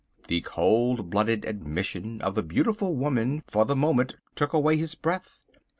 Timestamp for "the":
0.27-0.41, 2.33-2.41, 3.65-3.75